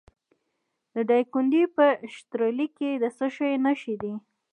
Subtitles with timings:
[0.93, 4.13] د دایکنډي په اشترلي کې د څه شي نښې دي؟